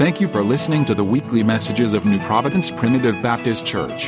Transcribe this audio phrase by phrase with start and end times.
[0.00, 4.06] Thank you for listening to the weekly messages of New Providence Primitive Baptist Church.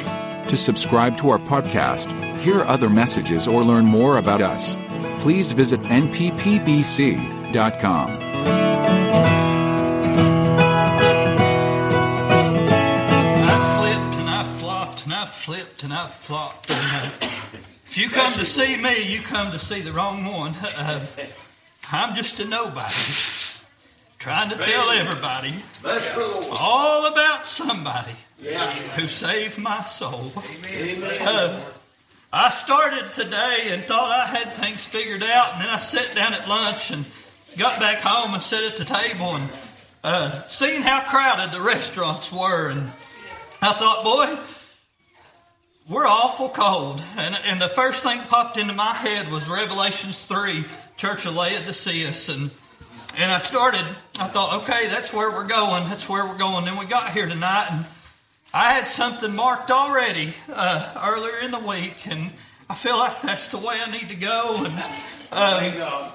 [0.49, 4.78] To subscribe to our podcast, hear other messages, or learn more about us,
[5.21, 6.08] please visit nppbc.com.
[13.77, 16.70] Flipped and I've flopped and I've flipped and I've flopped.
[16.70, 17.29] And, uh,
[17.84, 20.55] if you come to see me, you come to see the wrong one.
[20.55, 21.05] Uh,
[21.93, 23.41] I'm just a nobody.
[24.23, 26.57] Trying to tell everybody Bless the Lord.
[26.61, 28.71] all about somebody Yeah.
[28.71, 30.33] who saved my soul.
[30.73, 31.19] Amen.
[31.23, 31.61] Uh,
[32.33, 36.35] I started today and thought I had things figured out, and then I sat down
[36.35, 37.05] at lunch and
[37.59, 39.51] got back home and sat at the table and
[40.05, 42.93] uh, seen how crowded the restaurants were, and
[43.61, 44.39] I thought, boy,
[45.89, 47.02] we're awful cold.
[47.16, 50.65] And, and the first thing popped into my head was Revelations 3,
[50.97, 52.29] Church of Laodiceus.
[52.29, 52.51] And,
[53.19, 53.84] and I started,
[54.19, 55.89] I thought, okay, that's where we're going.
[55.89, 56.65] That's where we're going.
[56.65, 57.85] Then we got here tonight, and
[58.55, 62.30] I had something marked already uh, earlier in the week, and
[62.71, 64.64] I feel like that's the way I need to go.
[64.64, 64.74] And
[65.78, 66.12] God.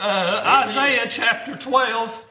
[0.00, 2.22] uh, Isaiah chapter 12.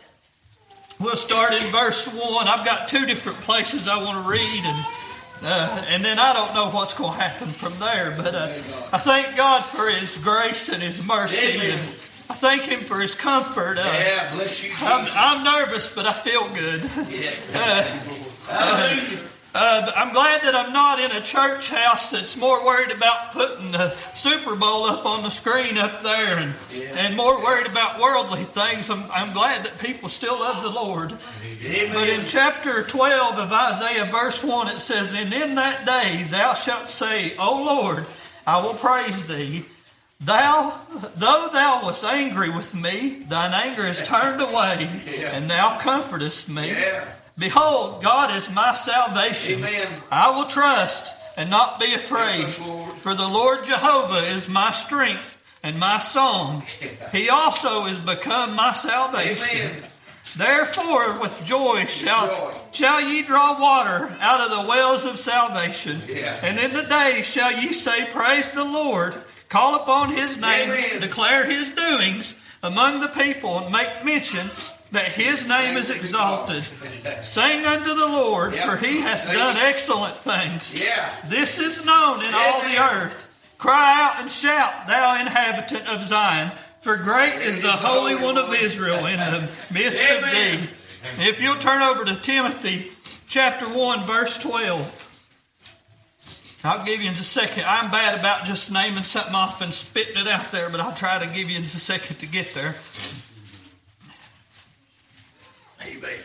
[1.00, 2.48] We'll start in verse 1.
[2.48, 4.86] I've got two different places I want to read, and,
[5.44, 8.14] uh, and then I don't know what's going to happen from there.
[8.16, 8.48] But uh,
[8.94, 11.80] I thank God for His grace and His mercy, and
[12.30, 13.78] I thank Him for His comfort.
[13.78, 16.82] Uh, Yeah, bless you, I'm, I'm nervous, but I feel good.
[17.10, 17.32] Yeah.
[18.48, 19.20] Hallelujah.
[19.58, 23.72] Uh, I'm glad that I'm not in a church house that's more worried about putting
[23.72, 26.54] the Super Bowl up on the screen up there and,
[26.98, 28.90] and more worried about worldly things.
[28.90, 31.12] I'm, I'm glad that people still love the Lord.
[31.94, 36.54] But in chapter 12 of Isaiah, verse 1, it says, And in that day thou
[36.54, 38.06] shalt say, O Lord,
[38.46, 39.64] I will praise thee.
[40.22, 40.74] Thou,
[41.18, 44.90] though thou wast angry with me, thine anger is turned away,
[45.32, 46.70] and thou comfortest me.
[46.70, 47.06] Yeah.
[47.38, 49.60] Behold, God is my salvation.
[49.60, 49.88] Amen.
[50.10, 52.48] I will trust and not be afraid.
[52.48, 56.64] For the Lord Jehovah is my strength and my song.
[57.12, 59.68] He also is become my salvation.
[59.68, 59.84] Amen.
[60.38, 66.02] Therefore, with joy shall, shall ye draw water out of the wells of salvation.
[66.08, 66.38] Yeah.
[66.44, 69.14] And in the day shall ye say, Praise the Lord,
[69.50, 71.02] call upon his name, Amen.
[71.02, 74.50] declare his doings among the people, and make mention
[74.92, 76.64] that his name is exalted.
[77.22, 78.66] Sing unto the Lord, Yep.
[78.70, 80.74] for he has done excellent things.
[80.82, 81.10] Yeah.
[81.26, 83.30] This is known in all the earth.
[83.58, 86.52] Cry out and shout, thou inhabitant of Zion,
[86.82, 90.60] for great is the Holy One of Israel in the midst of thee.
[91.20, 92.92] If you'll turn over to Timothy
[93.28, 94.95] chapter 1, verse 12.
[96.66, 97.64] I'll give you in just a second.
[97.68, 101.20] I'm bad about just naming something off and spitting it out there, but I'll try
[101.20, 102.76] to give you in just a second to get there.
[105.86, 106.20] Amen.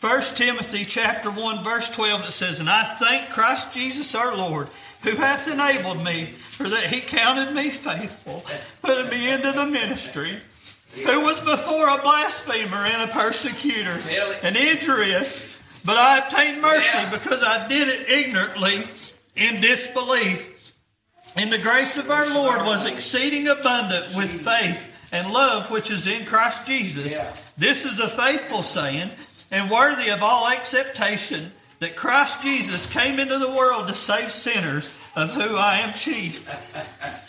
[0.00, 4.68] 1 Timothy chapter 1 verse 12 it says, And I thank Christ Jesus our Lord,
[5.02, 8.44] who hath enabled me, for that he counted me faithful,
[8.82, 10.38] putting me into the ministry,
[10.94, 13.96] who was before a blasphemer and a persecutor,
[14.42, 15.48] and injurious,
[15.84, 17.10] but I obtained mercy Yeah.
[17.10, 18.84] because I did it ignorantly
[19.36, 20.72] in disbelief.
[21.36, 26.06] And the grace of our Lord was exceeding abundant with faith and love which is
[26.06, 27.12] in Christ Jesus.
[27.12, 27.32] Yeah.
[27.56, 29.10] This is a faithful saying
[29.50, 34.86] and worthy of all acceptation that Christ Jesus came into the world to save sinners,
[35.16, 36.48] of who I am chief.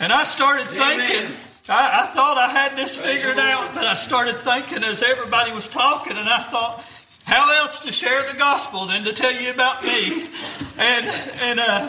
[0.00, 1.28] And I started thinking,
[1.68, 5.68] I, I thought I had this figured out, but I started thinking as everybody was
[5.68, 6.84] talking, and I thought,
[7.24, 10.24] how else to share the gospel than to tell you about me?
[10.78, 11.06] And
[11.42, 11.88] and uh,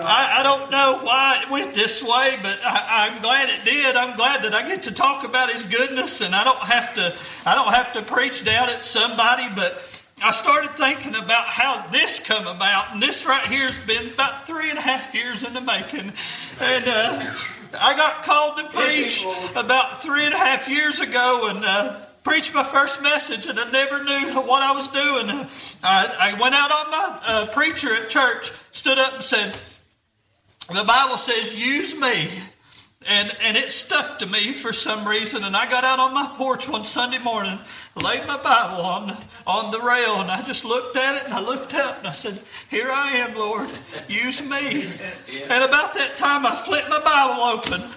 [0.00, 3.94] I, I don't know why it went this way, but I, I'm glad it did.
[3.94, 7.14] I'm glad that I get to talk about His goodness, and I don't have to.
[7.48, 9.44] I don't have to preach down at somebody.
[9.54, 14.12] But I started thinking about how this come about, and this right here has been
[14.12, 16.12] about three and a half years in the making.
[16.60, 17.24] And uh,
[17.80, 19.24] I got called to preach
[19.54, 21.64] about three and a half years ago, and.
[21.64, 25.46] Uh, preached my first message and I never knew what I was doing.
[25.84, 29.56] I, I went out on my uh, preacher at church, stood up and said,
[30.68, 32.28] the Bible says, use me.
[33.08, 35.44] And, and it stuck to me for some reason.
[35.44, 37.60] And I got out on my porch one Sunday morning,
[37.94, 41.40] laid my Bible on on the rail, and I just looked at it and I
[41.40, 43.70] looked up and I said, Here I am, Lord,
[44.08, 44.86] use me.
[45.48, 47.88] And about that time, I flipped my Bible open.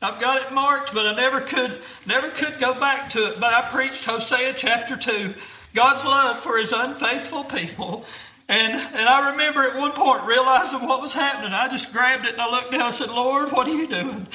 [0.00, 3.40] I've got it marked, but I never could never could go back to it.
[3.40, 5.34] But I preached Hosea chapter two,
[5.74, 8.04] God's love for His unfaithful people.
[8.48, 11.52] And and I remember at one point realizing what was happening.
[11.52, 14.26] I just grabbed it and I looked down and said, Lord, what are you doing?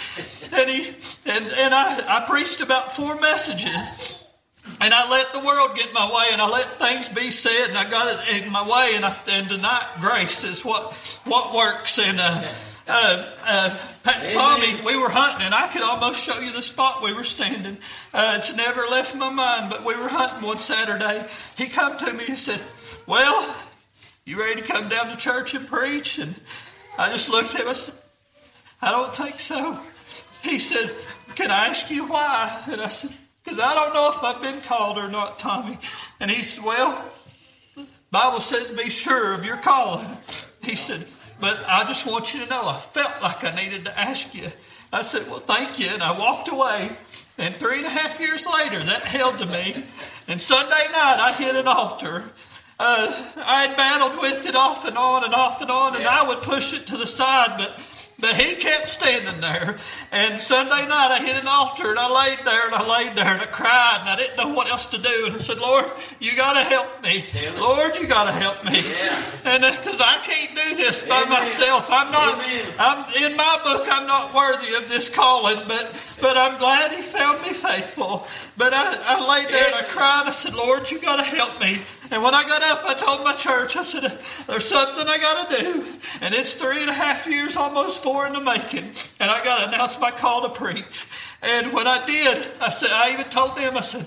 [0.51, 0.89] And he
[1.25, 4.23] and, and I, I preached about four messages
[4.81, 7.77] and I let the world get my way, and I let things be said, and
[7.77, 10.93] I got it in my way, and, I, and tonight grace is what
[11.25, 11.99] what works.
[11.99, 12.43] And uh,
[12.87, 17.01] uh, uh, Pat, Tommy, we were hunting, and I could almost show you the spot
[17.01, 17.77] we were standing.
[18.13, 21.25] Uh, it's never left my mind, but we were hunting one Saturday.
[21.57, 22.59] He come to me and said,
[23.07, 23.55] "Well,
[24.25, 26.35] you ready to come down to church and preach?" And
[26.97, 27.69] I just looked at him.
[27.69, 27.95] I said,
[28.81, 29.79] "I don't think so."
[30.41, 30.91] He said,
[31.35, 33.11] "Can I ask you why?" And I said,
[33.43, 35.77] "Because I don't know if I've been called or not, Tommy."
[36.19, 37.11] And he said, "Well."
[38.11, 40.07] Bible says be sure of your calling.
[40.61, 41.07] He said,
[41.43, 44.47] but I just want you to know I felt like I needed to ask you.
[44.93, 45.89] I said, well, thank you.
[45.91, 46.89] And I walked away.
[47.37, 49.83] And three and a half years later, that held to me.
[50.29, 52.31] And Sunday night, I hit an altar.
[52.79, 56.25] Uh, I had battled with it off and on and off and on, and I
[56.25, 57.77] would push it to the side, but
[58.23, 59.75] but he kept standing there.
[60.13, 63.27] And Sunday night I hit an altar and I laid there and I laid there
[63.27, 65.25] and I cried and I didn't know what else to do.
[65.25, 65.83] And I said, Lord,
[66.21, 67.25] you got to help me.
[67.59, 68.79] Lord, you got to help me.
[69.43, 71.89] And because uh, I can't do this by myself.
[71.91, 72.41] I'm not,
[72.79, 75.91] I'm in my book, I'm not worthy of this calling, but,
[76.21, 78.25] but I'm glad he found me faithful.
[78.55, 80.23] But I, I laid there and I cried.
[80.27, 81.79] I said, Lord, you got to help me.
[82.13, 84.03] And when I got up, I told my church, I said,
[84.45, 85.85] there's something I got to do.
[86.21, 88.85] And it's three and a half years, almost four in the making.
[89.19, 91.07] And I got to announce my call to preach.
[91.41, 94.05] And when I did, I said, I even told them, I said,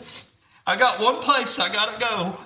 [0.68, 2.38] I got one place I got to go.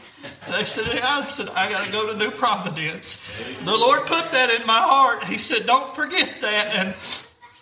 [0.46, 0.86] And they said.
[0.98, 3.20] I said, I got to go to New Providence.
[3.62, 5.24] The Lord put that in my heart.
[5.24, 6.74] He said, don't forget that.
[6.74, 6.94] And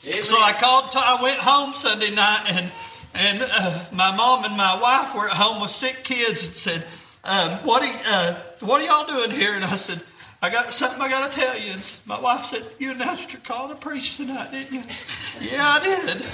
[0.07, 0.23] Amen.
[0.23, 2.71] so I called, I went home Sunday night and
[3.15, 6.85] and uh, my mom and my wife were at home with sick kids and said,
[7.25, 9.55] um, what, are, uh, what are y'all doing here?
[9.55, 10.01] And I said,
[10.41, 11.73] I got something I got to tell you.
[11.73, 14.83] And my wife said, You announced you're calling a preach tonight, didn't you?
[15.41, 16.25] Yeah, I did.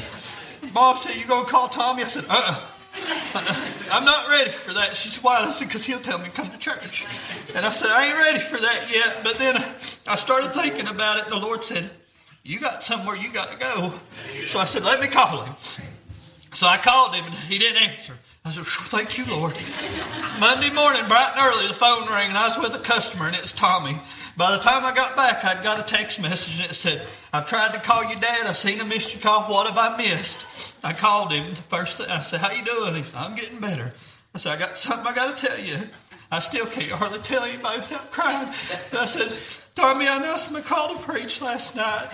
[0.75, 2.03] Mom said, You going to call Tommy?
[2.03, 2.71] I said, Uh uh-uh.
[3.93, 4.95] I'm not ready for that.
[4.95, 5.39] She said, Why?
[5.39, 7.07] I said, Because he'll tell me to come to church.
[7.55, 9.21] And I said, I ain't ready for that yet.
[9.25, 9.57] But then
[10.07, 11.25] I started thinking about it.
[11.25, 11.89] And the Lord said,
[12.43, 13.95] You got somewhere you got to go.
[14.49, 15.55] So I said, Let me call him.
[16.53, 18.15] So I called him and he didn't answer.
[18.46, 19.55] I said, Thank you, Lord.
[20.38, 23.35] Monday morning, bright and early, the phone rang, and I was with a customer, and
[23.35, 23.96] it was Tommy.
[24.37, 27.00] By the time I got back, I'd got a text message, and it said,
[27.32, 28.46] I've tried to call you, Dad.
[28.46, 29.44] I've seen a missed your call.
[29.44, 30.75] What have I missed?
[30.85, 31.55] I called him.
[31.55, 32.96] The first thing I said, How you doing?
[32.96, 33.94] He said, I'm getting better.
[34.35, 35.79] I said, I got something I got to tell you.
[36.31, 38.52] I still can't hardly tell anybody without crying.
[38.88, 39.32] So I said,
[39.75, 42.08] Tommy, I announced my call to preach last night.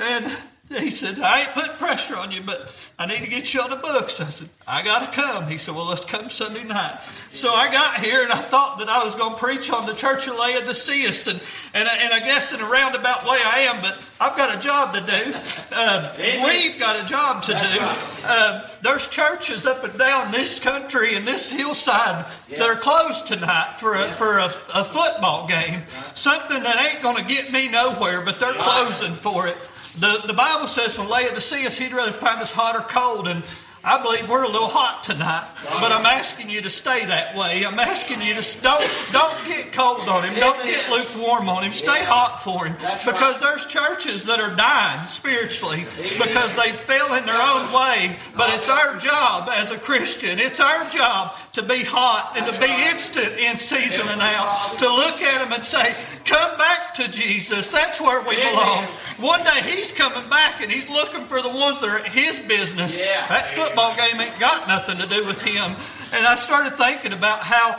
[0.00, 0.30] And
[0.78, 3.70] he said, I ain't putting pressure on you, but I need to get you on
[3.70, 4.20] the books.
[4.20, 5.48] I said, I got to come.
[5.48, 7.00] He said, Well, let's come Sunday night.
[7.32, 9.94] So I got here and I thought that I was going to preach on the
[9.94, 11.26] church of Laodiceus.
[11.26, 11.40] And,
[11.74, 14.94] and, and I guess in a roundabout way I am, but I've got a job
[14.94, 15.34] to do.
[15.72, 16.14] Uh,
[16.46, 17.80] we've got a job to That's do.
[17.80, 18.20] Right.
[18.24, 22.58] Uh, there's churches up and down this country and this hillside yeah.
[22.58, 24.14] that are closed tonight for a, yeah.
[24.14, 25.82] for a, a, football game.
[26.14, 29.56] Something that ain't going to get me nowhere, but they're closing for it.
[29.98, 33.28] The, the Bible says from Laodiceus, he'd rather find us hot or cold.
[33.28, 33.44] And
[33.86, 35.44] I believe we're a little hot tonight,
[35.78, 37.66] but I'm asking you to stay that way.
[37.66, 38.80] I'm asking you to don't
[39.12, 41.72] don't get cold on him, don't get lukewarm on him.
[41.72, 42.72] Stay hot for him,
[43.04, 45.84] because there's churches that are dying spiritually
[46.16, 48.16] because they fell in their own way.
[48.34, 52.58] But it's our job as a Christian, it's our job to be hot and to
[52.58, 54.78] be instant in season and out.
[54.78, 57.70] To look at him and say, "Come back to Jesus.
[57.70, 61.80] That's where we belong." One day He's coming back and He's looking for the ones
[61.80, 63.00] that are His business.
[63.00, 65.76] That football game ain't got nothing to do with him.
[66.12, 67.78] And I started thinking about how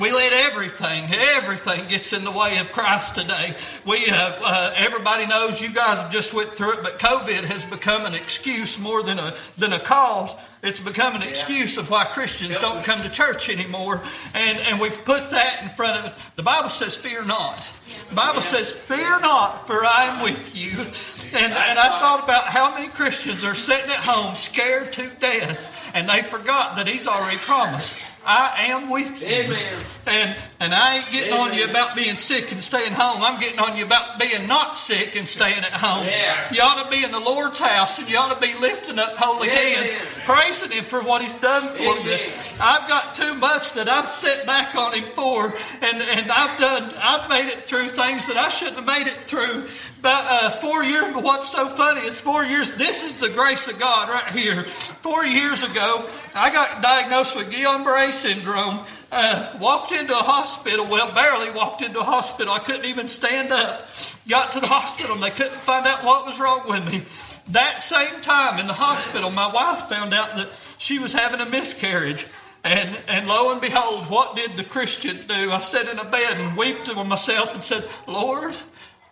[0.00, 3.54] we let everything, everything gets in the way of Christ today.
[3.84, 8.06] We, uh, uh, everybody knows you guys just went through it, but COVID has become
[8.06, 10.34] an excuse more than a than a cause.
[10.62, 14.02] It's become an excuse of why Christians don't come to church anymore,
[14.34, 16.12] and and we've put that in front of it.
[16.36, 17.68] The Bible says, "Fear not."
[18.08, 20.78] The Bible says, Fear not, for I am with you.
[20.78, 25.90] And, and I thought about how many Christians are sitting at home scared to death,
[25.94, 28.04] and they forgot that He's already promised.
[28.24, 29.28] I am with you.
[29.28, 29.84] Amen.
[30.06, 31.50] And and I ain't getting Amen.
[31.50, 33.22] on you about being sick and staying home.
[33.22, 36.06] I'm getting on you about being not sick and staying at home.
[36.06, 36.52] Yeah.
[36.52, 39.16] You ought to be in the Lord's house and you ought to be lifting up
[39.16, 39.74] holy Amen.
[39.74, 42.04] hands, praising Him for what He's done for Amen.
[42.04, 42.18] you.
[42.60, 46.92] I've got too much that I've set back on Him for, and, and I've done,
[47.02, 49.66] I've made it through things that I shouldn't have made it through.
[50.00, 53.78] About uh, four years, what's so funny is four years, this is the grace of
[53.78, 54.62] God right here.
[54.64, 58.78] Four years ago, I got diagnosed with Guillain-Barre syndrome.
[59.12, 62.50] Uh, walked into a hospital, well, barely walked into a hospital.
[62.50, 63.86] I couldn't even stand up.
[64.26, 67.02] Got to the hospital and they couldn't find out what was wrong with me.
[67.48, 71.46] That same time in the hospital, my wife found out that she was having a
[71.46, 72.26] miscarriage.
[72.64, 75.50] And, and lo and behold, what did the Christian do?
[75.50, 78.54] I sat in a bed and wept to myself and said, Lord,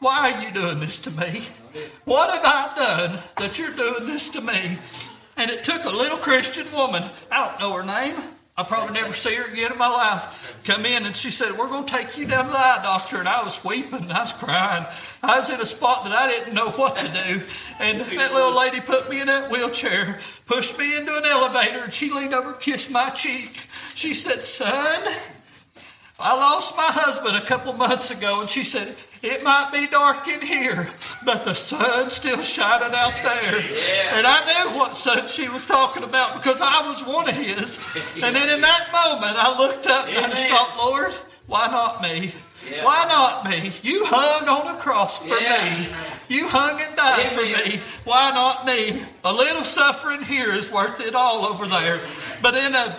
[0.00, 1.42] why are you doing this to me?
[2.04, 4.78] What have I done that you're doing this to me?
[5.36, 8.16] And it took a little Christian woman, I don't know her name,
[8.58, 11.68] I'll probably never see her again in my life, come in and she said, We're
[11.68, 13.18] going to take you down to the eye doctor.
[13.18, 14.84] And I was weeping and I was crying.
[15.22, 17.40] I was in a spot that I didn't know what to do.
[17.78, 21.92] And that little lady put me in that wheelchair, pushed me into an elevator, and
[21.92, 23.60] she leaned over kissed my cheek.
[23.94, 25.08] She said, Son,
[26.18, 30.28] I lost my husband a couple months ago, and she said, It might be dark
[30.28, 30.88] in here,
[31.24, 33.56] but the sun's still shining out there.
[34.14, 37.78] And I knew what sun she was talking about because I was one of his.
[38.22, 41.12] And then in that moment, I looked up and I just thought, Lord,
[41.46, 42.32] why not me?
[42.82, 43.72] Why not me?
[43.82, 45.78] You hung on a cross for Yeah.
[45.80, 45.88] me.
[46.28, 47.80] You hung and died for me.
[48.04, 49.02] Why not me?
[49.24, 52.00] A little suffering here is worth it all over there.
[52.42, 52.94] But in a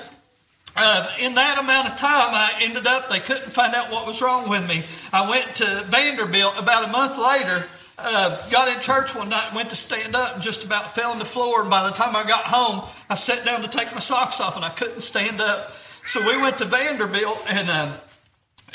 [0.75, 4.21] uh, in that amount of time, I ended up, they couldn't find out what was
[4.21, 4.83] wrong with me.
[5.11, 7.65] I went to Vanderbilt about a month later,
[7.97, 11.19] uh, got in church one night, went to stand up, and just about fell on
[11.19, 11.61] the floor.
[11.61, 14.55] And by the time I got home, I sat down to take my socks off,
[14.55, 15.73] and I couldn't stand up.
[16.05, 17.93] So we went to Vanderbilt, and um,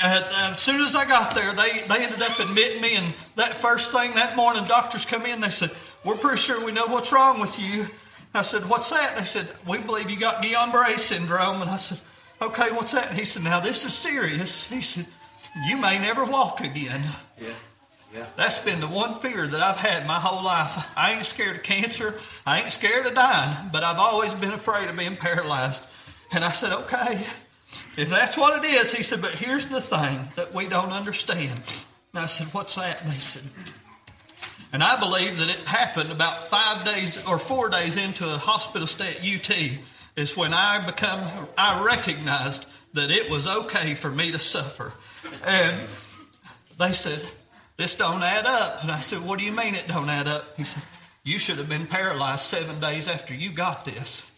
[0.02, 2.96] uh, as soon as I got there, they, they ended up admitting me.
[2.96, 5.40] And that first thing that morning, doctors come in.
[5.40, 5.70] They said,
[6.04, 7.86] "We're pretty sure we know what's wrong with you."
[8.34, 12.00] I said, "What's that?" They said, "We believe you got Guillain-Barré syndrome." And I said,
[12.42, 15.06] "Okay, what's that?" And he said, "Now this is serious." He said,
[15.68, 17.02] "You may never walk again."
[17.40, 17.48] Yeah.
[18.14, 18.26] Yeah.
[18.36, 20.88] That's been the one fear that I've had my whole life.
[20.96, 22.14] I ain't scared of cancer.
[22.46, 25.88] I ain't scared of dying, but I've always been afraid of being paralyzed.
[26.32, 27.26] And I said, okay,
[27.96, 31.60] if that's what it is, he said, but here's the thing that we don't understand.
[32.12, 33.02] And I said, what's that?
[33.02, 33.42] And he said,
[34.74, 38.88] and I believe that it happened about five days or four days into a hospital
[38.88, 39.56] stay at UT
[40.16, 41.20] is when I become
[41.56, 44.92] I recognized that it was okay for me to suffer.
[45.46, 45.76] And
[46.76, 47.24] they said,
[47.76, 48.82] This don't add up.
[48.82, 50.56] And I said, What do you mean it don't add up?
[50.56, 50.82] He said,
[51.22, 54.28] You should have been paralyzed seven days after you got this.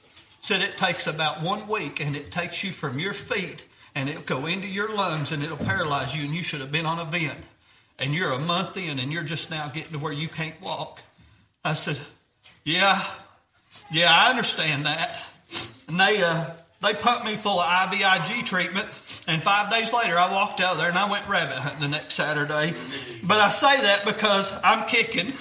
[0.43, 3.65] Said it takes about one week and it takes you from your feet
[3.95, 6.85] and it'll go into your lungs and it'll paralyze you and you should have been
[6.85, 7.39] on a vent.
[7.99, 11.01] And you're a month in and you're just now getting to where you can't walk.
[11.65, 11.97] I said,
[12.65, 13.03] Yeah,
[13.91, 15.11] yeah, I understand that.
[15.89, 16.45] And they uh,
[16.83, 18.87] they pumped me full of IVIG treatment,
[19.27, 21.89] and five days later I walked out of there and I went rabbit hunting the
[21.89, 22.75] next Saturday.
[23.23, 25.33] But I say that because I'm kicking.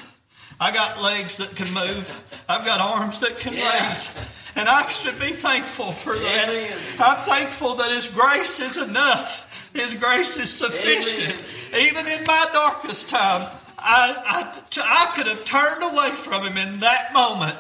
[0.59, 2.23] I got legs that can move.
[2.47, 3.89] I've got arms that can Yeah.
[3.89, 4.15] raise.
[4.55, 6.47] And I should be thankful for that.
[6.47, 6.77] Amen.
[6.99, 9.44] I'm thankful that His grace is enough.
[9.75, 11.35] His grace is sufficient.
[11.79, 16.79] Even in my darkest time, I, I, I could have turned away from Him in
[16.79, 17.55] that moment.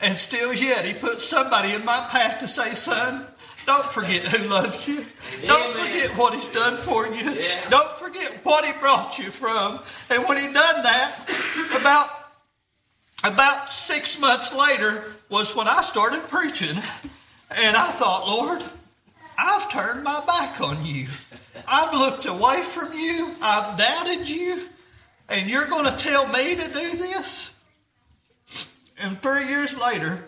[0.00, 3.26] And still yet, He put somebody in my path to say, son,
[3.66, 5.04] don't forget who loves you.
[5.46, 5.86] Don't Amen.
[5.86, 7.30] forget what He's done for you.
[7.32, 7.60] Yeah.
[7.68, 9.80] Don't forget what He brought you from.
[10.10, 11.18] And when He done that,
[11.78, 12.10] about
[13.24, 16.76] about six months later was when I started preaching.
[17.56, 18.62] And I thought, Lord,
[19.36, 21.08] I've turned my back on you.
[21.66, 23.34] I've looked away from you.
[23.42, 24.68] I've doubted you.
[25.28, 27.54] And you're going to tell me to do this?
[28.98, 30.24] And three years later,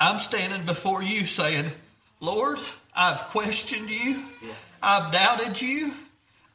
[0.00, 1.66] I'm standing before you saying,
[2.20, 2.58] Lord,
[2.94, 4.22] I've questioned you.
[4.82, 5.92] I've doubted you.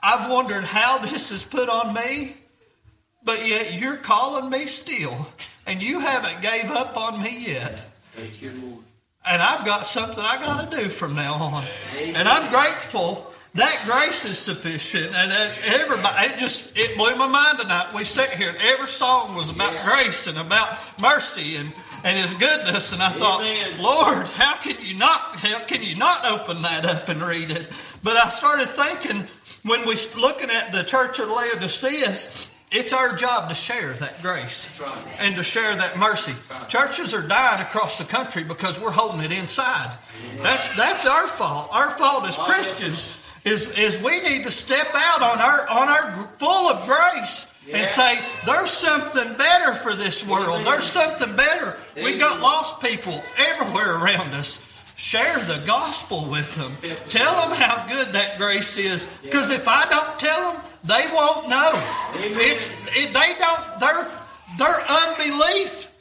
[0.01, 2.35] I've wondered how this is put on me.
[3.25, 5.27] But yet you're calling me still,
[5.65, 7.85] and you haven't gave up on me yet.
[8.13, 8.83] Thank you, Lord.
[9.25, 11.63] And I've got something I got to do from now on.
[12.01, 15.13] And I'm grateful that grace is sufficient.
[15.15, 15.31] And
[15.65, 17.87] everybody, it just, it blew my mind tonight.
[17.95, 19.85] We sat here and every song was about Yeah.
[19.85, 20.69] grace and about
[21.01, 21.71] mercy and,
[22.03, 22.93] and His goodness.
[22.93, 23.81] And I thought, Amen.
[23.81, 27.67] Lord, how can you not, how can you not open that up and read it?
[28.01, 29.27] But I started thinking
[29.63, 34.19] when we looking at the church of the Laodicea, it's our job to share that
[34.23, 34.97] grace right.
[35.19, 36.33] and to share that mercy.
[36.69, 39.95] Churches are dying across the country because we're holding it inside.
[40.41, 41.69] That's that's our fault.
[41.71, 46.11] Our fault as Christians is is we need to step out on our on our
[46.39, 47.77] full of grace Yeah.
[47.77, 50.47] and say there's something better for this world.
[50.61, 50.65] Amen.
[50.65, 51.75] There's something better.
[51.95, 54.65] We've got lost people everywhere around us.
[54.95, 56.71] Share the gospel with them.
[57.09, 59.07] Tell them how good that grace is.
[59.23, 61.71] Because if I don't tell them, they won't know.
[62.15, 63.79] It's it, they don't.
[63.79, 64.07] Their
[64.57, 65.91] their unbelief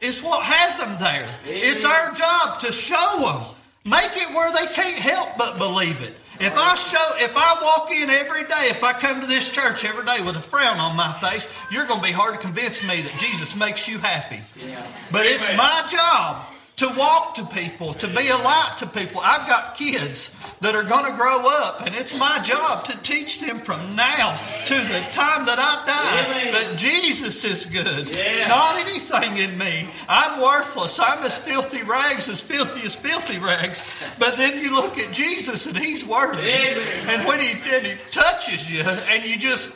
[0.00, 1.26] is what has them there.
[1.46, 3.56] It's our job to show them.
[3.84, 6.14] Make it where they can't help but believe it.
[6.40, 9.84] If I show, if I walk in every day, if I come to this church
[9.84, 12.82] every day with a frown on my face, you're going to be hard to convince
[12.82, 14.40] me that Jesus makes you happy.
[14.56, 14.84] Yeah.
[15.10, 19.20] But it's my job to walk to people, to be a light to people.
[19.22, 23.40] I've got kids that are going to grow up, and it's my job to teach
[23.40, 28.16] them from now to the time that I die that Jesus is good,
[28.48, 29.88] not anything in me.
[30.08, 30.98] I'm worthless.
[30.98, 33.82] I'm as filthy rags as filthy as filthy rags.
[34.18, 36.50] But then you look at Jesus, and He's worthy.
[36.50, 39.72] And when he, and he touches you, and you just,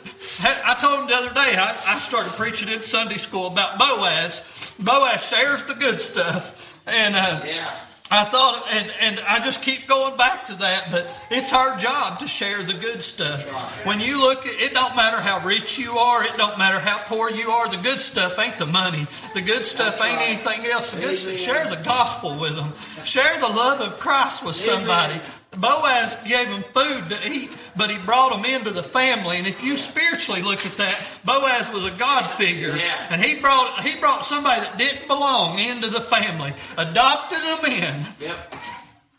[0.65, 4.73] I told him the other day, I, I started preaching in Sunday school about Boaz.
[4.79, 6.76] Boaz shares the good stuff.
[6.87, 7.71] And uh, Yeah.
[8.09, 12.19] I thought, and, and I just keep going back to that, but it's our job
[12.19, 13.45] to share the good stuff.
[13.85, 16.99] When you look at it, don't matter how rich you are, it don't matter how
[16.99, 19.05] poor you are, the good stuff ain't the money.
[19.33, 20.91] The good stuff ain't anything else.
[20.91, 22.71] The good stuff, share the gospel with them.
[23.03, 25.19] Share the love of Christ with somebody.
[25.57, 29.37] Boaz gave him food to eat, but he brought them into the family.
[29.37, 33.07] And if you spiritually look at that, Boaz was a God figure, Yeah.
[33.09, 38.05] and he brought he brought somebody that didn't belong into the family, adopted them in.
[38.19, 38.55] Yep.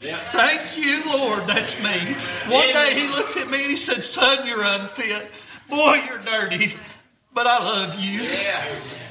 [0.00, 0.20] Yep.
[0.32, 1.44] Thank you, Lord.
[1.46, 2.14] That's me.
[2.52, 5.28] One day he looked at me and he said, Son, you're unfit.
[5.68, 6.74] Boy, you're dirty.
[7.34, 8.22] But I love you.
[8.22, 8.64] Yeah.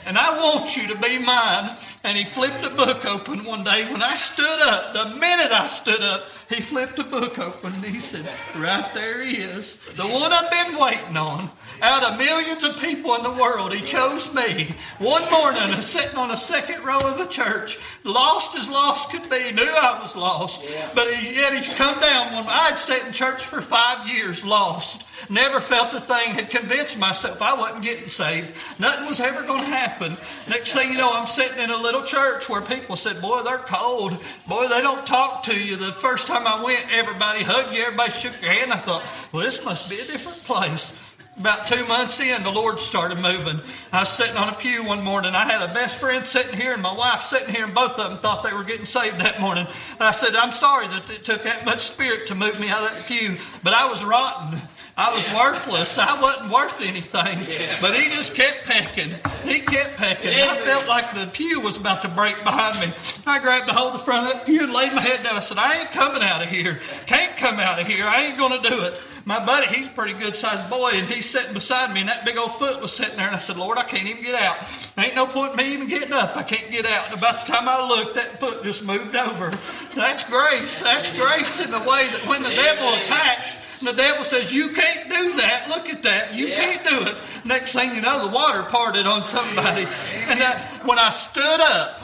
[0.05, 1.75] And I want you to be mine.
[2.05, 3.91] And he flipped a book open one day.
[3.91, 7.84] When I stood up, the minute I stood up, he flipped a book open and
[7.84, 8.25] he said,
[8.56, 9.77] Right there he is.
[9.96, 11.50] The one I've been waiting on.
[11.82, 14.68] Out of millions of people in the world, he chose me.
[15.00, 19.51] One morning, sitting on the second row of the church, lost as lost could be,
[19.51, 20.63] knew I was lost.
[20.96, 25.04] But he, yet he come down when I'd sat in church for five years, lost.
[25.30, 28.80] Never felt a thing, had convinced myself I wasn't getting saved.
[28.80, 30.16] Nothing was ever going to happen.
[30.48, 33.58] Next thing you know, I'm sitting in a little church where people said, Boy, they're
[33.58, 34.18] cold.
[34.48, 35.75] Boy, they don't talk to you.
[35.75, 38.72] The first time I went, everybody hugged you, everybody shook your hand.
[38.72, 41.00] I thought, Well, this must be a different place.
[41.39, 43.62] About two months in, the Lord started moving.
[43.94, 45.36] I was sitting on a pew one morning.
[45.36, 48.10] I had a best friend sitting here and my wife sitting here, and both of
[48.10, 49.67] them thought they were getting saved that morning.
[50.00, 52.91] I said, I'm sorry that it took that much spirit to move me out of
[52.91, 54.59] that pew, but I was rotten.
[54.98, 56.00] I was worthless.
[56.00, 57.38] I wasn't worth anything.
[57.79, 59.12] But he just kept pecking.
[59.44, 60.31] He kept pecking.
[60.31, 62.92] I felt like the pew was about to break behind me.
[63.27, 65.36] I grabbed a hold of the front of that pew and laid my head down.
[65.36, 66.79] I said, I ain't coming out of here.
[67.05, 68.05] Can't come out of here.
[68.07, 69.00] I ain't going to do it.
[69.27, 72.24] My buddy, he's a pretty good sized boy, and he's sitting beside me, and that
[72.24, 73.27] big old foot was sitting there.
[73.27, 74.57] And I said, Lord, I can't even get out.
[74.98, 76.38] Ain't no point in me even getting up.
[76.38, 77.10] I can't get out.
[77.12, 79.51] And about the time I looked, that foot just moved over.
[79.94, 80.81] That's grace.
[80.81, 84.70] That's grace in the way that when the devil attacks, and the devil says, You
[84.70, 85.66] can't do that.
[85.70, 86.33] Look at that.
[86.33, 86.55] You Yeah.
[86.61, 87.16] can't do it.
[87.46, 89.87] Next thing you know, the water parted on somebody.
[90.27, 92.01] And that, when I stood up,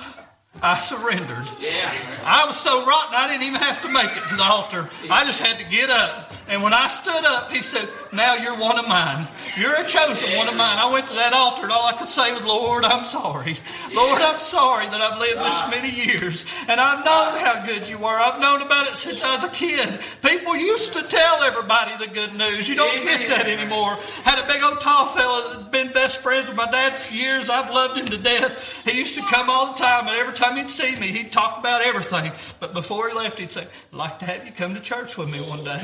[0.62, 1.46] I surrendered.
[1.60, 1.92] Yeah.
[2.26, 4.90] I was so rotten, I didn't even have to make it to the altar.
[5.10, 6.32] I just had to get up.
[6.50, 9.28] And when I stood up, he said, Now you're one of mine.
[9.58, 10.78] You're a chosen one of mine.
[10.78, 13.58] I went to that altar, and all I could say was, Lord, I'm sorry.
[13.94, 16.46] Lord, I'm sorry that I've lived this many years.
[16.68, 18.08] And I've known how good you were.
[18.08, 20.00] I've known about it since I was a kid.
[20.22, 22.68] People used to tell everybody the good news.
[22.68, 23.96] You don't get that anymore.
[24.24, 27.50] Had a big old tall fella that been best friends with my dad for years.
[27.50, 28.86] I've loved him to death.
[28.86, 31.58] He used to come all the time, and every time he'd see me, he'd talk
[31.60, 32.32] about everything.
[32.60, 35.32] But before he left, he'd say, I'd like to have you come to church with
[35.32, 35.82] me one day.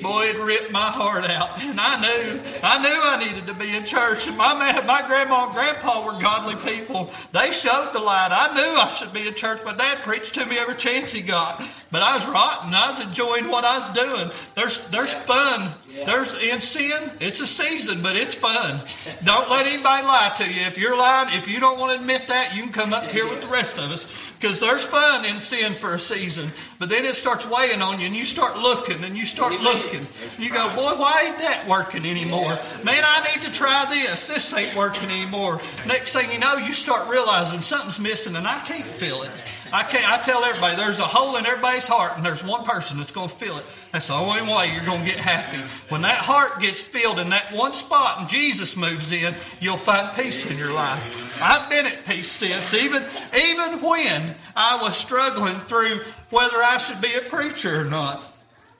[0.00, 1.50] Boy, it ripped my heart out.
[1.64, 4.28] And I knew, I knew I needed to be in church.
[4.28, 7.10] And my man, my grandma and grandpa were godly people.
[7.32, 8.28] They showed the light.
[8.30, 9.60] I knew I should be in church.
[9.64, 11.60] My dad preached to me every chance he got.
[11.90, 12.72] But I was rotten.
[12.72, 14.30] I was enjoying what I was doing.
[14.54, 15.72] There's, there's fun.
[15.88, 17.10] There's in sin.
[17.20, 18.80] It's a season, but it's fun.
[19.24, 20.60] Don't let anybody lie to you.
[20.66, 23.28] If you're lying, if you don't want to admit that, you can come up here
[23.28, 24.06] with the rest of us.
[24.38, 26.52] Because there's fun in sin for a season.
[26.78, 30.06] But then it starts weighing on you, and you start looking, and you start looking.
[30.38, 32.56] You go, boy, why ain't that working anymore?
[32.84, 34.28] Man, I need to try this.
[34.28, 35.60] This ain't working anymore.
[35.86, 39.30] Next thing you know, you start realizing something's missing, and I can't feel it.
[39.72, 40.08] I can't.
[40.08, 43.28] I tell everybody there's a hole in everybody's heart, and there's one person that's going
[43.28, 43.64] to feel it.
[43.92, 45.58] That's the only way you're going to get happy.
[45.88, 50.14] When that heart gets filled in that one spot, and Jesus moves in, you'll find
[50.16, 51.40] peace in your life.
[51.42, 53.02] I've been at peace since, even
[53.48, 58.24] even when I was struggling through whether I should be a preacher or not.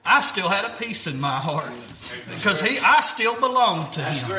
[0.05, 1.71] I still had a peace in my heart
[2.29, 4.31] because he, I still belonged to him.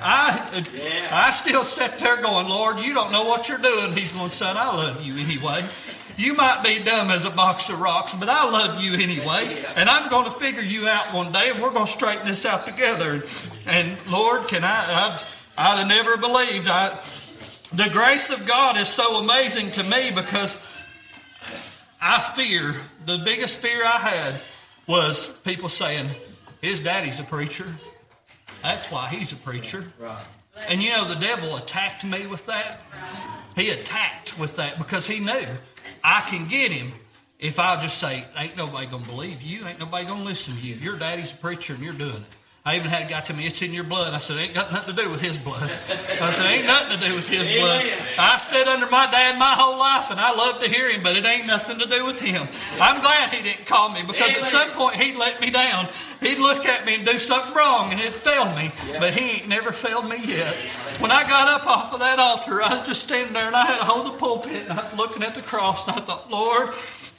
[0.00, 0.64] I,
[1.10, 3.92] I still sat there going, Lord, you don't know what you're doing.
[3.92, 5.62] He's going, son, I love you anyway.
[6.16, 9.64] You might be dumb as a box of rocks, but I love you anyway.
[9.76, 12.44] And I'm going to figure you out one day, and we're going to straighten this
[12.44, 13.22] out together.
[13.66, 14.68] And Lord, can I?
[14.68, 15.20] I'd,
[15.58, 16.68] I'd have never believed.
[16.68, 16.98] I,
[17.72, 20.58] the grace of God is so amazing to me because
[22.00, 22.74] I fear,
[23.06, 24.34] the biggest fear I had
[24.86, 26.06] was people saying,
[26.60, 27.66] his daddy's a preacher.
[28.62, 29.84] That's why he's a preacher.
[29.98, 30.24] Right.
[30.68, 32.78] And you know, the devil attacked me with that.
[33.56, 35.46] He attacked with that because he knew
[36.04, 36.92] I can get him
[37.38, 40.54] if I'll just say, ain't nobody going to believe you, ain't nobody going to listen
[40.54, 40.74] to you.
[40.76, 42.22] Your daddy's a preacher and you're doing it.
[42.66, 44.14] I even had a guy tell me, it's in your blood.
[44.14, 45.60] I said, ain't got nothing to do with his blood.
[45.68, 47.84] I said, ain't nothing to do with his blood.
[48.18, 51.14] I've sat under my dad my whole life and I love to hear him, but
[51.14, 52.48] it ain't nothing to do with him.
[52.80, 55.88] I'm glad he didn't call me because at some point he'd let me down.
[56.22, 59.48] He'd look at me and do something wrong and it'd fail me, but he ain't
[59.48, 60.54] never failed me yet.
[61.00, 63.66] When I got up off of that altar, I was just standing there and I
[63.66, 66.30] had to hold the pulpit and I was looking at the cross and I thought,
[66.30, 66.70] Lord,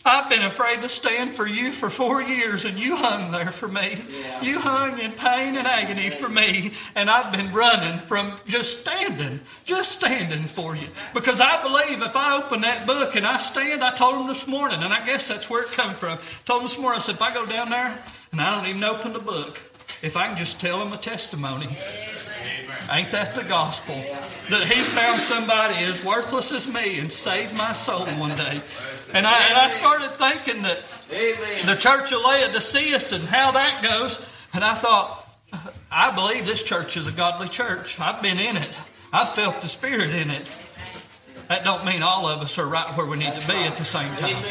[0.07, 3.67] I've been afraid to stand for you for four years, and you hung there for
[3.67, 3.97] me.
[4.07, 4.41] Yeah.
[4.43, 9.39] You hung in pain and agony for me, and I've been running from just standing,
[9.63, 10.87] just standing for you.
[11.15, 14.47] Because I believe if I open that book and I stand, I told him this
[14.47, 16.19] morning, and I guess that's where it comes from.
[16.19, 17.97] I told him this morning, I said, if I go down there
[18.31, 19.59] and I don't even open the book,
[20.05, 21.67] if I can just tell him a testimony,
[22.91, 23.95] Ain't that the gospel?
[23.95, 28.61] That he found somebody as worthless as me and saved my soul one day.
[29.13, 30.83] And I, and I started thinking that
[31.65, 34.23] the church of Laodicea and how that goes.
[34.53, 35.27] And I thought,
[35.91, 37.99] I believe this church is a godly church.
[37.99, 38.69] I've been in it.
[39.11, 40.55] I've felt the Spirit in it.
[41.47, 43.85] That don't mean all of us are right where we need to be at the
[43.85, 44.43] same time.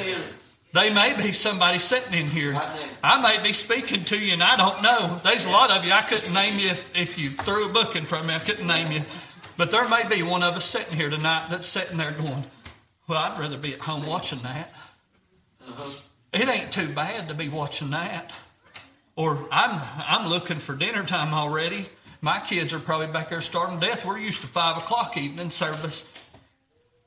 [0.75, 2.61] They may be somebody sitting in here.
[3.03, 5.21] I may be speaking to you and I don't know.
[5.23, 7.95] There's a lot of you I couldn't name you if, if you threw a book
[7.95, 8.35] in front of me.
[8.35, 9.03] I couldn't name you.
[9.57, 12.43] But there may be one of us sitting here tonight that's sitting there going,
[13.07, 14.73] well, I'd rather be at home watching that.
[15.63, 16.03] Uh-huh.
[16.33, 18.33] It ain't too bad to be watching that.
[19.15, 21.87] Or I'm I'm looking for dinner time already.
[22.21, 24.05] My kids are probably back there starving to death.
[24.05, 26.09] We're used to five o'clock evening service.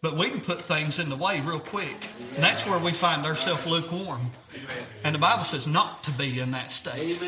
[0.02, 2.10] But we can put things in the way real quick.
[2.36, 4.22] And that's where we find ourselves lukewarm.
[5.04, 7.20] And the Bible says not to be in that state.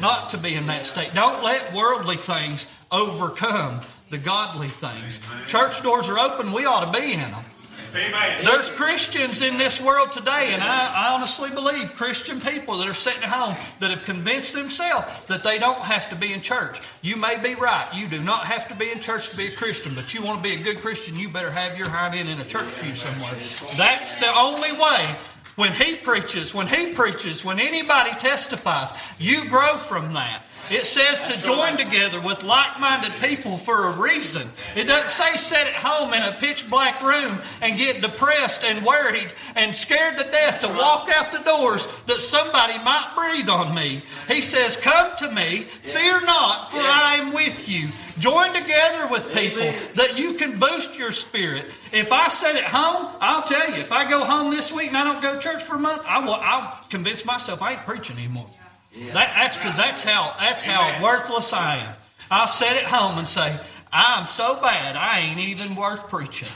[0.00, 1.10] Not to be in that state.
[1.14, 3.80] Don't let worldly things overcome
[4.10, 5.18] the godly things.
[5.48, 7.44] Church doors are open, we ought to be in them.
[7.94, 8.44] Amen.
[8.44, 12.94] There's Christians in this world today, and I, I, honestly believe Christian people that are
[12.94, 16.80] sitting at home that have convinced themselves that they don't have to be in church.
[17.02, 17.86] You may be right.
[17.92, 20.42] You do not have to be in church to be a Christian, but you want
[20.42, 22.92] to be a good Christian, you better have your hind end in a church pew
[22.92, 23.34] somewhere.
[23.76, 25.04] That's the only way
[25.56, 30.42] when he preaches, when he preaches, when anybody testifies, you grow from that.
[30.70, 34.48] It says to join together with like minded people for a reason.
[34.76, 38.84] It doesn't say sit at home in a pitch black room and get depressed and
[38.86, 43.74] worried and scared to death to walk out the doors that somebody might breathe on
[43.74, 44.02] me.
[44.28, 47.88] He says, Come to me, fear not, for I am with you.
[48.18, 51.64] Join together with people that you can boost your spirit.
[51.92, 54.96] If I sit at home, I'll tell you, if I go home this week and
[54.96, 57.80] I don't go to church for a month, I will, I'll convince myself I ain't
[57.80, 58.46] preaching anymore.
[58.94, 61.94] That, that's because that's how that's how worthless I am.
[62.30, 63.58] I'll sit at home and say,
[63.92, 66.48] I'm so bad I ain't even worth preaching.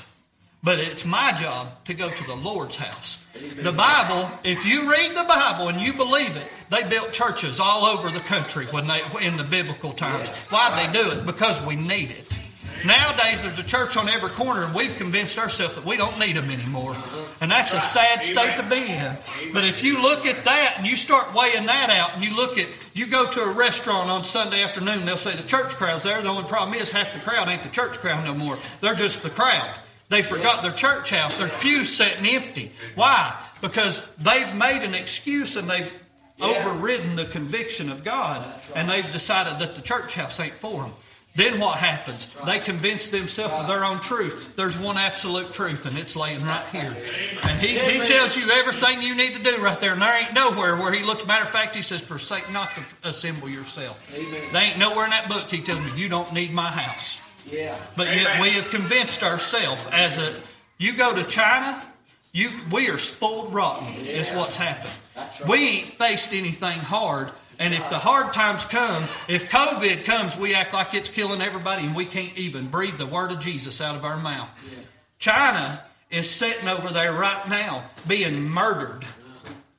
[0.62, 3.22] But it's my job to go to the Lord's house.
[3.62, 7.85] The Bible, if you read the Bible and you believe it, they built churches all
[7.85, 10.29] over the country when they in the biblical times.
[10.49, 11.27] Why they do it?
[11.27, 12.36] Because we need it.
[12.84, 16.36] Nowadays, there's a church on every corner, and we've convinced ourselves that we don't need
[16.36, 16.96] them anymore.
[17.40, 19.16] And that's a sad state to be in.
[19.52, 22.58] But if you look at that and you start weighing that out, and you look
[22.58, 26.20] at, you go to a restaurant on Sunday afternoon, they'll say the church crowd's there.
[26.20, 28.58] The only problem is half the crowd ain't the church crowd no more.
[28.80, 29.70] They're just the crowd.
[30.08, 32.72] They forgot their church house, their pews sitting empty.
[32.94, 33.36] Why?
[33.60, 35.92] Because they've made an excuse and they've
[36.40, 40.92] overridden the conviction of God, and they've decided that the church house ain't for them.
[41.37, 42.33] Then what happens?
[42.46, 44.57] They convince themselves of their own truth.
[44.57, 46.96] There's one absolute truth, and it's laying right here.
[47.42, 49.92] And he, he tells you everything you need to do right there.
[49.92, 51.27] And there ain't nowhere where he looks.
[51.27, 54.40] Matter of fact, he says, "Forsake not to assemble yourself." Amen.
[54.53, 55.44] They ain't nowhere in that book.
[55.51, 57.77] He tells me, "You don't need my house." Yeah.
[57.96, 58.20] But Amen.
[58.20, 60.35] yet we have convinced ourselves as a.
[60.79, 61.83] You go to China,
[62.33, 63.92] you we are spoiled rotten.
[64.03, 64.12] Yeah.
[64.12, 64.92] Is what's happened.
[65.16, 65.49] Right.
[65.49, 70.54] We ain't faced anything hard and if the hard times come, if COVID comes, we
[70.54, 73.96] act like it's killing everybody and we can't even breathe the word of Jesus out
[73.96, 74.52] of our mouth.
[75.18, 79.04] China is sitting over there right now being murdered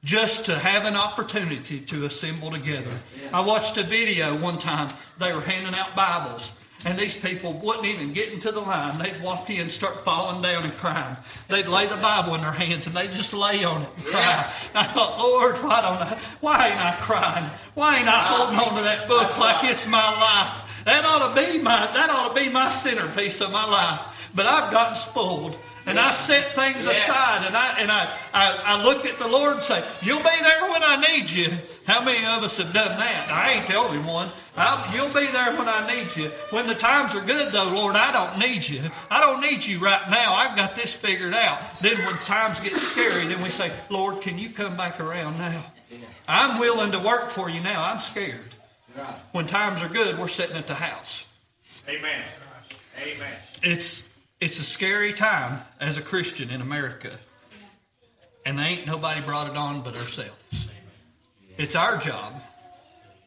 [0.04, 2.96] just to have an opportunity to assemble together.
[3.34, 6.54] I watched a video one time, they were handing out Bibles.
[6.86, 8.98] And these people wouldn't even get into the line.
[9.00, 11.18] They'd walk in, start falling down and crying.
[11.50, 14.20] They'd lay the Bible in their hands and they'd just lay on it and cry.
[14.22, 14.54] Yeah.
[14.76, 17.46] I thought, Lord, why don't I, why ain't I crying?
[17.74, 20.84] Why ain't I holding on to that book like it's my life?
[20.86, 24.32] That ought to be my that ought to be my centerpiece of my life.
[24.36, 25.58] But I've gotten spoiled.
[25.88, 26.92] And I set things Yeah.
[26.92, 30.24] aside and I and I, I, I look at the Lord and say, You'll be
[30.42, 31.48] there when I need you.
[31.88, 33.30] How many of us have done that?
[33.32, 34.30] I ain't the only one.
[34.58, 36.30] I you'll be there when I need you.
[36.50, 38.82] When the times are good, though, Lord, I don't need you.
[39.12, 40.34] I don't need you right now.
[40.34, 41.60] I've got this figured out.
[41.82, 45.64] Then when times get scary, then we say, Lord, can you come back around now?
[46.28, 47.84] I'm willing to work for you now.
[47.84, 48.42] I'm scared.
[49.32, 51.28] When times are good, we're sitting at the house.
[51.88, 52.24] Amen.
[53.00, 53.34] Amen.
[53.62, 54.08] It's
[54.42, 57.12] it's a scary time as a Christian in America.
[58.46, 60.68] And ain't nobody brought it on but ourselves.
[61.58, 62.34] It's our job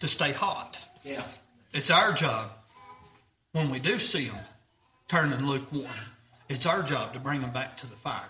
[0.01, 0.79] to stay hot.
[1.05, 1.23] Yeah.
[1.73, 2.51] It's our job
[3.53, 4.39] when we do see them
[5.09, 5.87] turning lukewarm.
[6.49, 8.29] It's our job to bring them back to the fire.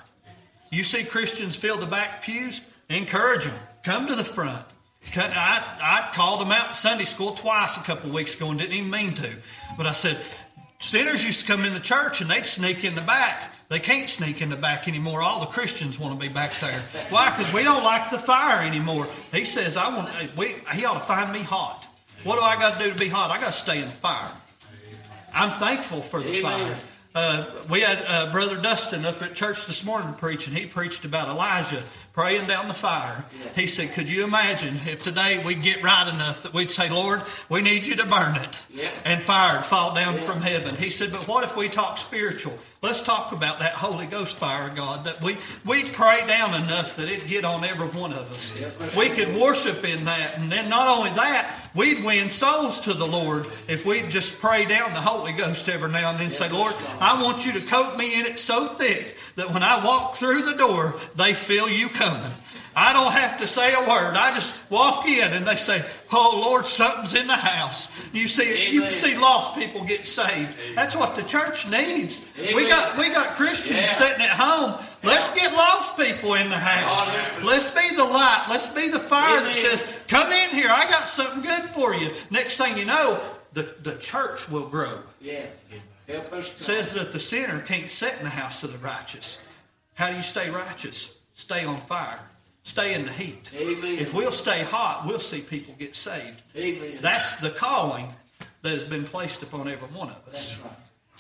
[0.71, 3.55] You see Christians fill the back pews, encourage them.
[3.83, 4.65] Come to the front.
[5.17, 8.91] I, I called them out Sunday school twice a couple weeks ago and didn't even
[8.91, 9.31] mean to.
[9.77, 10.19] But I said,
[10.79, 13.51] sinners used to come in the church and they'd sneak in the back.
[13.71, 15.23] They can't sneak in the back anymore.
[15.23, 16.83] All the Christians want to be back there.
[17.09, 17.31] Why?
[17.31, 19.07] Because we don't like the fire anymore.
[19.33, 20.37] He says, I want.
[20.37, 21.87] We, he ought to find me hot.
[22.25, 23.31] What do I got to do to be hot?
[23.31, 24.31] I got to stay in the fire.
[25.33, 26.43] I'm thankful for the Amen.
[26.43, 26.77] fire.
[27.15, 30.55] Uh, we had uh, Brother Dustin up at church this morning preaching.
[30.55, 33.25] He preached about Elijah praying down the fire.
[33.55, 37.23] He said, Could you imagine if today we'd get right enough that we'd say, Lord,
[37.49, 38.89] we need you to burn it, Yeah.
[39.05, 40.77] and fire would fall down from heaven?
[40.77, 42.59] He said, But what if we talk spiritual?
[42.83, 47.11] Let's talk about that Holy Ghost fire, God, that we, we'd pray down enough that
[47.11, 48.97] it'd get on every one of us.
[48.97, 50.39] We could worship in that.
[50.39, 54.65] And then not only that, we'd win souls to the Lord if we'd just pray
[54.65, 56.31] down the Holy Ghost every now and then.
[56.33, 59.85] Say, Lord, I want you to coat me in it so thick that when I
[59.85, 62.31] walk through the door, they feel you coming.
[62.77, 64.15] I don't have to say a word.
[64.15, 67.91] I just walk in and they say, Oh Lord, something's in the house.
[68.15, 70.51] You see you see lost people get saved.
[70.77, 72.25] That's what the church needs.
[72.55, 73.87] We got we got Christians Yeah.
[73.87, 74.81] sitting at home.
[75.03, 77.11] Let's get lost people in the house.
[77.45, 78.47] Let's be the light.
[78.49, 82.11] Let's be the fire that says, Come in here, I got something good for you.
[82.31, 83.19] Next thing you know,
[83.53, 85.01] the, the church will grow.
[85.21, 85.47] Yeah.
[86.11, 86.53] Help us.
[86.57, 89.41] Says that the sinner can't sit in the house of the righteous.
[89.95, 91.17] How do you stay righteous?
[91.35, 92.21] Stay on fire.
[92.63, 93.51] Stay in the heat.
[93.57, 93.99] Amen.
[93.99, 96.43] If we'll stay hot, we'll see people get saved.
[96.57, 96.99] Amen.
[97.01, 98.07] That's the calling
[98.63, 100.57] that has been placed upon every one of us.
[100.57, 100.73] That's right.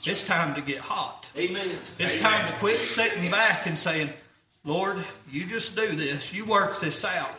[0.04, 1.30] It's time to get hot.
[1.36, 1.68] Amen.
[1.98, 4.10] It's time to quit sitting back and saying,
[4.64, 6.32] Lord, you just do this.
[6.34, 7.32] You work this out.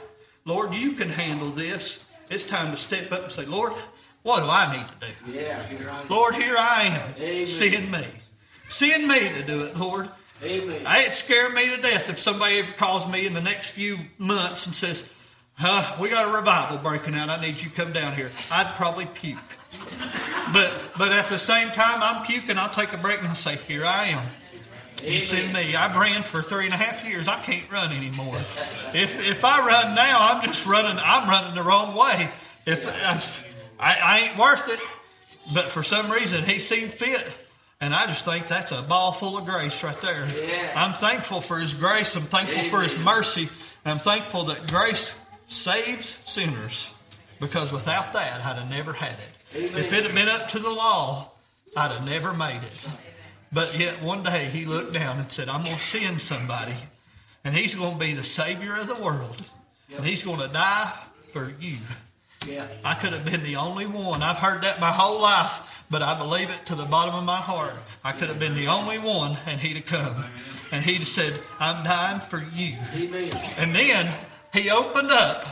[0.46, 2.06] Lord, you can handle this.
[2.30, 3.74] It's time to step up and say, Lord,
[4.24, 5.40] what do I need to do?
[5.40, 5.64] Yeah.
[5.64, 6.08] Here I am.
[6.10, 7.14] Lord, here I am.
[7.22, 7.48] Amen.
[7.48, 8.06] Send me.
[8.70, 10.10] Send me to do it, Lord.
[10.44, 10.82] Amen.
[11.00, 14.66] It'd scare me to death if somebody ever calls me in the next few months
[14.66, 15.08] and says,
[15.56, 17.30] huh, we got a revival breaking out.
[17.30, 18.30] I need you to come down here.
[18.52, 19.38] I'd probably puke.
[20.54, 23.56] But but at the same time I'm puking, I'll take a break and I'll say,
[23.56, 24.26] Here I am.
[25.04, 25.76] You send me.
[25.76, 27.28] I've ran for three and a half years.
[27.28, 28.36] I can't run anymore.
[28.94, 31.02] If if I run now, I'm just running.
[31.04, 32.30] I'm running the wrong way.
[32.66, 32.86] If
[33.82, 34.80] I, I ain't worth it,
[35.54, 37.38] but for some reason he seemed fit,
[37.82, 40.28] and I just think that's a ball full of grace right there.
[40.28, 40.72] Yeah.
[40.76, 42.16] I'm thankful for His grace.
[42.16, 43.50] I'm thankful for His mercy.
[43.84, 46.94] I'm thankful that grace saves sinners,
[47.40, 49.34] because without that, I'd have never had it.
[49.56, 49.80] Amen.
[49.80, 51.32] If it had been up to the law,
[51.76, 52.80] I'd have never made it.
[53.52, 56.76] But yet one day he looked down and said, I'm going to send somebody,
[57.44, 59.44] and he's going to be the Savior of the world,
[59.98, 60.94] and he's going to die
[61.34, 61.78] for you.
[62.48, 62.68] Yeah.
[62.84, 64.24] I could have been the only one.
[64.24, 67.38] I've heard that my whole life, but I believe it to the bottom of my
[67.38, 67.76] heart.
[68.04, 70.26] I could have been the only one, and he'd have come.
[70.72, 72.78] And he'd have said, I'm dying for you.
[72.96, 73.32] Amen.
[73.58, 74.12] And then
[74.54, 75.46] he opened up.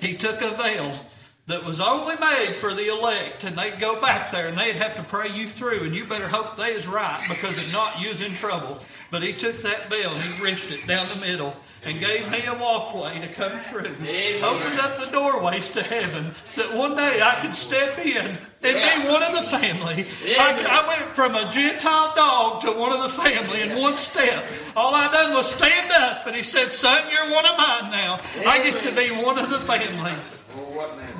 [0.00, 0.98] He took a veil
[1.46, 4.96] that was only made for the elect, and they'd go back there and they'd have
[4.96, 8.08] to pray you through, and you better hope they is right because if not, you
[8.08, 8.78] was in trouble.
[9.10, 11.54] But he took that veil and he ripped it down the middle
[11.86, 13.86] and gave me a walkway to come through.
[13.86, 14.44] Amen.
[14.44, 19.12] Opened up the doorways to heaven that one day I could step in and be
[19.12, 20.04] one of the family.
[20.38, 24.44] I, I went from a Gentile dog to one of the family in one step.
[24.76, 28.18] All I done was stand up, and he said, "Son, you're one of mine now.
[28.46, 30.12] I get to be one of the family."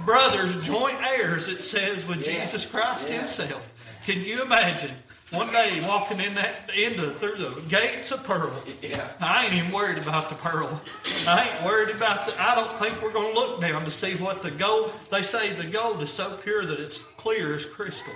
[0.05, 2.43] Brothers, joint heirs, it says, with Yeah.
[2.45, 3.21] Jesus Christ Yeah.
[3.21, 3.63] Himself.
[4.07, 4.91] Can you imagine
[5.37, 8.53] one day walking in that into through the gates of pearl?
[8.83, 9.07] Yeah.
[9.21, 10.81] I ain't even worried about the pearl.
[11.27, 12.35] I ain't worried about the.
[12.41, 14.93] I don't think we're going to look down to see what the gold.
[15.11, 18.15] They say the gold is so pure that it's clear as crystal.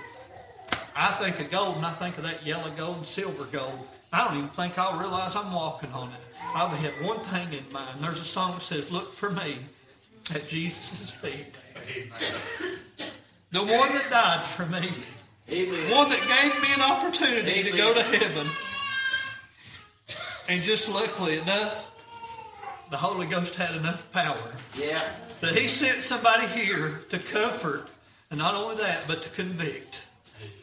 [0.95, 3.87] I think of gold and I think of that yellow gold and silver gold.
[4.11, 6.19] I don't even think I'll realize I'm walking on it.
[6.55, 7.99] I'll have one thing in mind.
[7.99, 9.57] There's a song that says, Look for me
[10.33, 11.55] at Jesus' feet.
[13.51, 14.89] The one that died for me.
[15.51, 15.91] Amen.
[15.91, 18.47] One that gave me an opportunity to go to heaven.
[20.47, 21.85] And just luckily enough,
[22.89, 24.37] the Holy Ghost had enough power
[24.75, 25.01] Yeah.
[25.41, 27.87] that He sent somebody here to comfort,
[28.31, 30.05] and not only that, but to convict,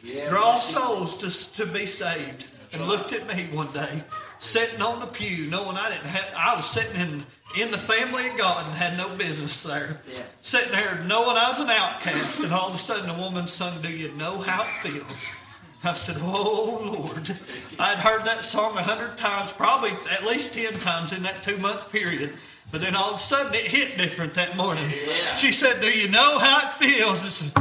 [0.03, 0.29] Yeah.
[0.29, 2.45] draw souls to, to be saved.
[2.73, 4.03] And looked at me one day,
[4.39, 7.25] sitting on the pew, knowing I didn't have, I was sitting in
[7.57, 10.01] in the family of God and had no business there.
[10.13, 10.23] Yeah.
[10.41, 13.81] Sitting there knowing I was an outcast, and all of a sudden a woman sung,
[13.81, 15.31] Do you know how it feels?
[15.83, 17.37] I said, Oh Lord.
[17.79, 21.57] I'd heard that song a hundred times, probably at least ten times in that two
[21.57, 22.33] month period.
[22.71, 24.89] But then all of a sudden it hit different that morning.
[25.07, 25.35] Yeah.
[25.35, 27.25] She said, Do you know how it feels?
[27.25, 27.51] I said,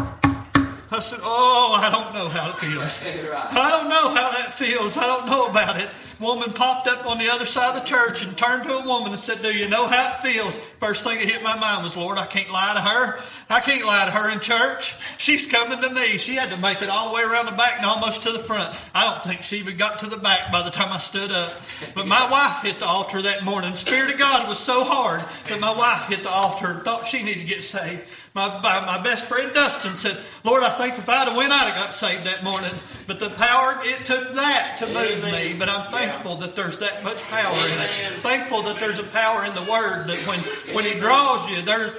[0.90, 3.02] I said, Oh, I don't know how it feels.
[3.30, 3.52] Right.
[3.54, 4.96] I don't know how that feels.
[4.96, 5.88] I don't know about it.
[6.18, 9.12] Woman popped up on the other side of the church and turned to a woman
[9.12, 10.56] and said, Do you know how it feels?
[10.80, 13.20] First thing that hit my mind was, Lord, I can't lie to her.
[13.48, 14.96] I can't lie to her in church.
[15.18, 16.18] She's coming to me.
[16.18, 18.38] She had to make it all the way around the back and almost to the
[18.38, 18.74] front.
[18.94, 21.52] I don't think she even got to the back by the time I stood up.
[21.94, 23.76] But my wife hit the altar that morning.
[23.76, 27.22] Spirit of God was so hard that my wife hit the altar and thought she
[27.22, 28.02] needed to get saved.
[28.34, 31.84] My, my, best friend Dustin said, Lord, I think if I'd have went, I'd have
[31.84, 32.70] got saved that morning.
[33.06, 35.56] But the power, it took that to move me.
[35.58, 36.05] But I'm thankful
[36.36, 38.18] that there's that much power in it.
[38.18, 40.38] Thankful that there's a power in the Word that when,
[40.74, 41.94] when He draws you, there's,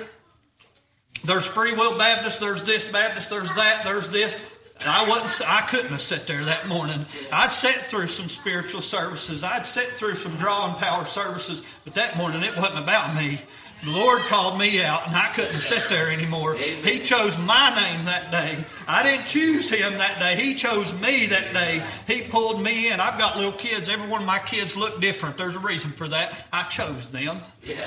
[1.23, 4.53] there's Free Will Baptist, there's this Baptist, there's that, there's this.
[4.85, 5.49] I wasn't.
[5.49, 7.03] I couldn't have sat there that morning.
[7.33, 9.43] I'd sat through some spiritual services.
[9.43, 13.39] I'd sat through some drawing power services, but that morning it wasn't about me.
[13.83, 16.55] The Lord called me out, and I couldn't sit there anymore.
[16.55, 18.57] He chose my name that day.
[18.87, 20.35] I didn't choose him that day.
[20.35, 21.83] He chose me that day.
[22.07, 22.99] He pulled me in.
[22.99, 23.87] I've got little kids.
[23.87, 25.37] Every one of my kids look different.
[25.37, 26.47] There's a reason for that.
[26.51, 27.37] I chose them.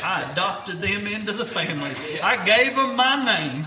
[0.04, 1.90] I adopted them into the family.
[2.22, 3.66] I gave them my name.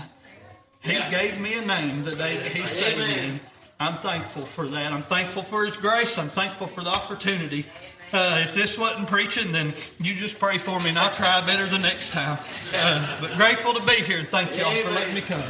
[0.80, 3.40] He gave me a name the day that He saved me.
[3.80, 4.92] I'm thankful for that.
[4.92, 6.16] I'm thankful for His grace.
[6.18, 7.66] I'm thankful for the opportunity.
[8.16, 11.66] Uh, if this wasn't preaching, then you just pray for me and I'll try better
[11.66, 12.38] the next time.
[12.72, 15.42] Uh, but grateful to be here and thank y'all for letting me come.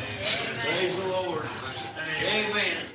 [0.63, 1.45] Praise the Lord.
[2.27, 2.94] Amen.